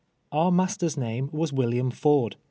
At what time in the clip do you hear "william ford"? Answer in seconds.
1.53-2.35